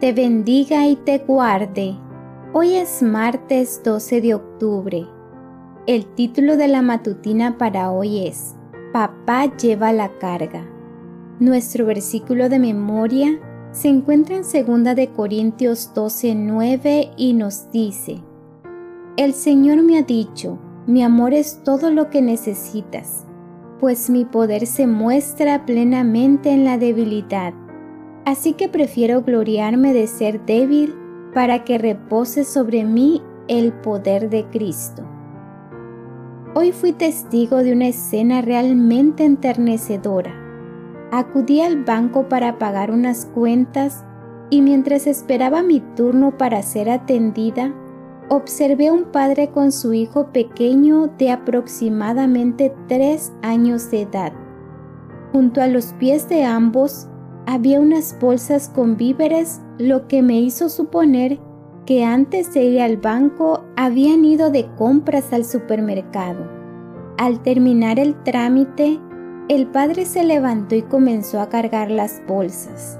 te 0.00 0.14
bendiga 0.14 0.88
y 0.88 0.96
te 0.96 1.18
guarde. 1.18 1.94
Hoy 2.54 2.74
es 2.74 3.02
martes 3.02 3.82
12 3.84 4.22
de 4.22 4.34
octubre. 4.34 5.06
El 5.86 6.06
título 6.14 6.56
de 6.56 6.68
la 6.68 6.80
matutina 6.80 7.58
para 7.58 7.90
hoy 7.92 8.26
es 8.26 8.54
Papá 8.94 9.54
lleva 9.58 9.92
la 9.92 10.08
carga. 10.18 10.66
Nuestro 11.38 11.84
versículo 11.84 12.48
de 12.48 12.58
memoria 12.58 13.38
se 13.72 13.88
encuentra 13.88 14.36
en 14.36 14.42
2 14.42 14.96
de 14.96 15.10
Corintios 15.14 15.92
12, 15.94 16.34
9 16.34 17.10
y 17.18 17.34
nos 17.34 17.70
dice, 17.70 18.22
El 19.18 19.34
Señor 19.34 19.82
me 19.82 19.98
ha 19.98 20.02
dicho, 20.02 20.58
mi 20.86 21.02
amor 21.02 21.34
es 21.34 21.62
todo 21.62 21.90
lo 21.90 22.08
que 22.08 22.22
necesitas, 22.22 23.26
pues 23.78 24.08
mi 24.08 24.24
poder 24.24 24.66
se 24.66 24.86
muestra 24.86 25.66
plenamente 25.66 26.50
en 26.50 26.64
la 26.64 26.78
debilidad. 26.78 27.52
Así 28.24 28.52
que 28.52 28.68
prefiero 28.68 29.22
gloriarme 29.22 29.92
de 29.92 30.06
ser 30.06 30.44
débil 30.44 30.94
para 31.34 31.64
que 31.64 31.78
repose 31.78 32.44
sobre 32.44 32.84
mí 32.84 33.22
el 33.48 33.72
poder 33.72 34.30
de 34.30 34.44
Cristo. 34.46 35.02
Hoy 36.54 36.72
fui 36.72 36.92
testigo 36.92 37.58
de 37.58 37.72
una 37.72 37.88
escena 37.88 38.42
realmente 38.42 39.24
enternecedora. 39.24 40.34
Acudí 41.12 41.60
al 41.60 41.84
banco 41.84 42.28
para 42.28 42.58
pagar 42.58 42.90
unas 42.90 43.26
cuentas 43.26 44.04
y 44.50 44.60
mientras 44.62 45.06
esperaba 45.06 45.62
mi 45.62 45.80
turno 45.94 46.36
para 46.36 46.62
ser 46.62 46.90
atendida, 46.90 47.72
observé 48.28 48.88
a 48.88 48.92
un 48.92 49.04
padre 49.04 49.50
con 49.50 49.72
su 49.72 49.94
hijo 49.94 50.32
pequeño 50.32 51.06
de 51.18 51.30
aproximadamente 51.30 52.74
tres 52.88 53.32
años 53.42 53.90
de 53.90 54.02
edad. 54.02 54.32
Junto 55.32 55.62
a 55.62 55.68
los 55.68 55.92
pies 55.94 56.28
de 56.28 56.44
ambos 56.44 57.08
había 57.46 57.80
unas 57.80 58.16
bolsas 58.20 58.68
con 58.68 58.96
víveres, 58.96 59.60
lo 59.78 60.08
que 60.08 60.22
me 60.22 60.40
hizo 60.40 60.68
suponer 60.68 61.38
que 61.86 62.04
antes 62.04 62.54
de 62.54 62.64
ir 62.64 62.80
al 62.80 62.96
banco 62.98 63.64
habían 63.76 64.24
ido 64.24 64.50
de 64.50 64.68
compras 64.76 65.32
al 65.32 65.44
supermercado. 65.44 66.48
Al 67.18 67.42
terminar 67.42 67.98
el 67.98 68.14
trámite, 68.22 69.00
el 69.48 69.66
padre 69.66 70.04
se 70.06 70.22
levantó 70.22 70.76
y 70.76 70.82
comenzó 70.82 71.40
a 71.40 71.48
cargar 71.48 71.90
las 71.90 72.22
bolsas. 72.28 72.98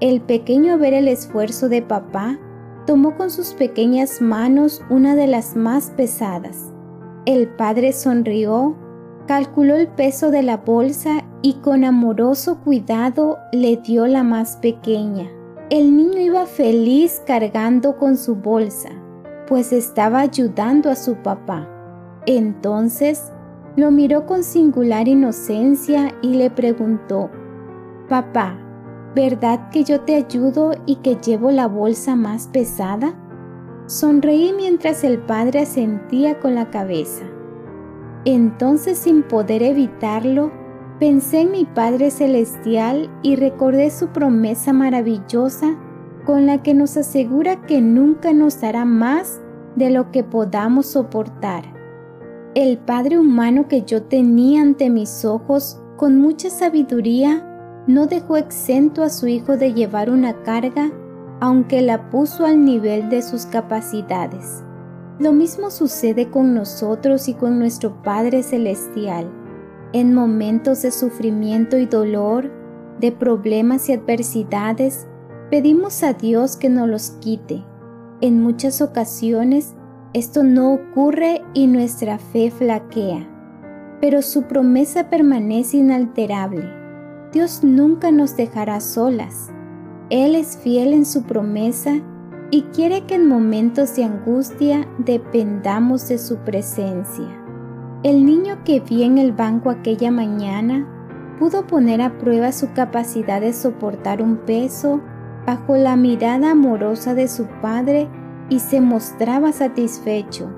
El 0.00 0.20
pequeño 0.20 0.76
ver 0.76 0.92
el 0.92 1.08
esfuerzo 1.08 1.68
de 1.68 1.80
papá, 1.80 2.38
tomó 2.86 3.16
con 3.16 3.30
sus 3.30 3.54
pequeñas 3.54 4.20
manos 4.20 4.82
una 4.90 5.16
de 5.16 5.26
las 5.26 5.56
más 5.56 5.90
pesadas. 5.90 6.72
El 7.24 7.48
padre 7.48 7.92
sonrió, 7.92 8.76
calculó 9.26 9.76
el 9.76 9.88
peso 9.88 10.30
de 10.30 10.42
la 10.42 10.58
bolsa 10.58 11.24
y 11.42 11.54
con 11.54 11.84
amoroso 11.84 12.60
cuidado 12.62 13.38
le 13.52 13.76
dio 13.76 14.06
la 14.06 14.22
más 14.22 14.56
pequeña. 14.56 15.28
El 15.68 15.96
niño 15.96 16.20
iba 16.20 16.46
feliz 16.46 17.22
cargando 17.26 17.96
con 17.98 18.16
su 18.16 18.36
bolsa, 18.36 18.90
pues 19.48 19.72
estaba 19.72 20.20
ayudando 20.20 20.90
a 20.90 20.96
su 20.96 21.16
papá. 21.16 21.68
Entonces 22.26 23.32
lo 23.76 23.90
miró 23.90 24.26
con 24.26 24.42
singular 24.42 25.08
inocencia 25.08 26.14
y 26.22 26.34
le 26.34 26.50
preguntó, 26.50 27.30
Papá, 28.08 28.56
¿verdad 29.14 29.68
que 29.70 29.84
yo 29.84 30.00
te 30.00 30.14
ayudo 30.14 30.72
y 30.86 30.96
que 30.96 31.16
llevo 31.16 31.50
la 31.50 31.66
bolsa 31.66 32.16
más 32.16 32.46
pesada? 32.46 33.14
Sonreí 33.86 34.52
mientras 34.52 35.04
el 35.04 35.18
padre 35.18 35.60
asentía 35.60 36.38
con 36.38 36.54
la 36.54 36.70
cabeza. 36.70 37.24
Entonces, 38.26 38.98
sin 38.98 39.22
poder 39.22 39.62
evitarlo, 39.62 40.52
Pensé 40.98 41.42
en 41.42 41.50
mi 41.50 41.66
Padre 41.66 42.10
Celestial 42.10 43.10
y 43.22 43.36
recordé 43.36 43.90
su 43.90 44.08
promesa 44.08 44.72
maravillosa 44.72 45.76
con 46.24 46.46
la 46.46 46.62
que 46.62 46.72
nos 46.72 46.96
asegura 46.96 47.66
que 47.66 47.82
nunca 47.82 48.32
nos 48.32 48.62
dará 48.62 48.86
más 48.86 49.42
de 49.76 49.90
lo 49.90 50.10
que 50.10 50.24
podamos 50.24 50.86
soportar. 50.86 51.64
El 52.54 52.78
Padre 52.78 53.18
humano 53.18 53.68
que 53.68 53.82
yo 53.82 54.04
tenía 54.04 54.62
ante 54.62 54.88
mis 54.88 55.26
ojos 55.26 55.82
con 55.98 56.18
mucha 56.18 56.48
sabiduría 56.48 57.84
no 57.86 58.06
dejó 58.06 58.38
exento 58.38 59.02
a 59.02 59.10
su 59.10 59.26
Hijo 59.26 59.58
de 59.58 59.74
llevar 59.74 60.08
una 60.08 60.42
carga, 60.44 60.90
aunque 61.40 61.82
la 61.82 62.08
puso 62.08 62.46
al 62.46 62.64
nivel 62.64 63.10
de 63.10 63.20
sus 63.20 63.44
capacidades. 63.44 64.65
Lo 65.18 65.32
mismo 65.32 65.70
sucede 65.70 66.30
con 66.30 66.54
nosotros 66.54 67.28
y 67.28 67.34
con 67.34 67.58
nuestro 67.58 68.02
Padre 68.02 68.42
Celestial. 68.42 69.30
En 69.94 70.12
momentos 70.12 70.82
de 70.82 70.90
sufrimiento 70.90 71.78
y 71.78 71.86
dolor, 71.86 72.50
de 73.00 73.12
problemas 73.12 73.88
y 73.88 73.94
adversidades, 73.94 75.06
pedimos 75.50 76.02
a 76.02 76.12
Dios 76.12 76.56
que 76.56 76.68
nos 76.68 76.88
los 76.88 77.10
quite. 77.20 77.64
En 78.20 78.42
muchas 78.42 78.82
ocasiones 78.82 79.74
esto 80.12 80.44
no 80.44 80.74
ocurre 80.74 81.42
y 81.54 81.66
nuestra 81.66 82.18
fe 82.18 82.50
flaquea, 82.50 83.26
pero 84.00 84.20
su 84.20 84.42
promesa 84.42 85.08
permanece 85.08 85.78
inalterable. 85.78 86.64
Dios 87.32 87.64
nunca 87.64 88.10
nos 88.10 88.36
dejará 88.36 88.80
solas. 88.80 89.50
Él 90.10 90.34
es 90.34 90.56
fiel 90.58 90.92
en 90.92 91.06
su 91.06 91.22
promesa 91.24 92.02
y 92.50 92.62
quiere 92.62 93.02
que 93.02 93.16
en 93.16 93.28
momentos 93.28 93.96
de 93.96 94.04
angustia 94.04 94.86
dependamos 94.98 96.08
de 96.08 96.18
su 96.18 96.36
presencia. 96.38 97.26
El 98.02 98.24
niño 98.24 98.62
que 98.64 98.80
vi 98.80 99.02
en 99.02 99.18
el 99.18 99.32
banco 99.32 99.70
aquella 99.70 100.10
mañana 100.10 100.86
pudo 101.38 101.66
poner 101.66 102.00
a 102.00 102.18
prueba 102.18 102.52
su 102.52 102.72
capacidad 102.72 103.40
de 103.40 103.52
soportar 103.52 104.22
un 104.22 104.36
peso 104.38 105.00
bajo 105.46 105.76
la 105.76 105.96
mirada 105.96 106.52
amorosa 106.52 107.14
de 107.14 107.28
su 107.28 107.46
padre 107.60 108.08
y 108.48 108.60
se 108.60 108.80
mostraba 108.80 109.52
satisfecho. 109.52 110.50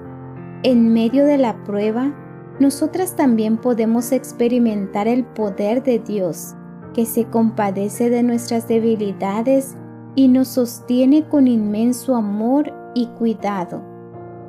En 0.62 0.93
medio 0.93 1.25
de 1.25 1.38
la 1.38 1.65
prueba, 1.65 2.12
nosotras 2.59 3.16
también 3.16 3.56
podemos 3.56 4.12
experimentar 4.12 5.06
el 5.09 5.25
poder 5.25 5.82
de 5.82 6.00
Dios, 6.00 6.54
que 6.93 7.06
se 7.06 7.25
compadece 7.25 8.10
de 8.10 8.22
nuestras 8.22 8.66
debilidades 8.66 9.77
y 10.19 10.27
nos 10.27 10.49
sostiene 10.49 11.29
con 11.29 11.47
inmenso 11.47 12.17
amor 12.17 12.73
y 12.93 13.06
cuidado. 13.06 13.81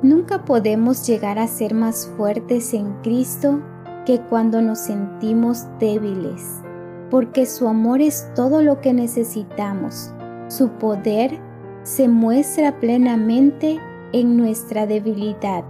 Nunca 0.02 0.44
podemos 0.44 1.06
llegar 1.06 1.38
a 1.38 1.46
ser 1.46 1.74
más 1.74 2.10
fuertes 2.16 2.74
en 2.74 2.92
Cristo 3.02 3.62
que 4.04 4.18
cuando 4.18 4.60
nos 4.62 4.80
sentimos 4.80 5.66
débiles, 5.78 6.42
porque 7.08 7.46
su 7.46 7.68
amor 7.68 8.00
es 8.00 8.28
todo 8.34 8.64
lo 8.64 8.80
que 8.80 8.92
necesitamos. 8.92 10.12
Su 10.48 10.70
poder 10.70 11.38
se 11.84 12.08
muestra 12.08 12.80
plenamente 12.80 13.78
en 14.12 14.36
nuestra 14.36 14.88
debilidad. 14.88 15.62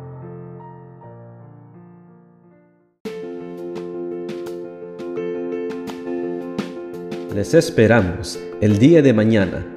Les 7.34 7.53
esperamos 7.53 8.41
el 8.63 8.78
día 8.78 9.03
de 9.03 9.13
mañana 9.13 9.77